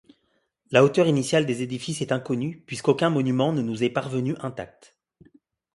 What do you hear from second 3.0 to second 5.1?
monument ne nous est parvenu intact.